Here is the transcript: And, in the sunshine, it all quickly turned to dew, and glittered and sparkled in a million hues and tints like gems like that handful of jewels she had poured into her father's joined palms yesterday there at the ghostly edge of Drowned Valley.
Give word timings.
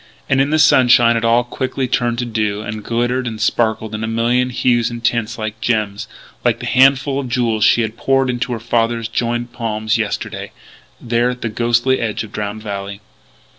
And, 0.27 0.41
in 0.41 0.49
the 0.49 0.57
sunshine, 0.57 1.15
it 1.15 1.23
all 1.23 1.43
quickly 1.43 1.87
turned 1.87 2.17
to 2.17 2.25
dew, 2.25 2.63
and 2.63 2.83
glittered 2.83 3.27
and 3.27 3.39
sparkled 3.39 3.93
in 3.93 4.03
a 4.03 4.07
million 4.07 4.49
hues 4.49 4.89
and 4.89 5.03
tints 5.03 5.37
like 5.37 5.61
gems 5.61 6.07
like 6.43 6.57
that 6.59 6.69
handful 6.69 7.19
of 7.19 7.29
jewels 7.29 7.63
she 7.63 7.83
had 7.83 7.97
poured 7.97 8.27
into 8.27 8.51
her 8.53 8.59
father's 8.59 9.07
joined 9.07 9.53
palms 9.53 9.99
yesterday 9.99 10.53
there 10.99 11.29
at 11.29 11.41
the 11.41 11.49
ghostly 11.49 11.99
edge 11.99 12.23
of 12.23 12.31
Drowned 12.31 12.63
Valley. 12.63 12.99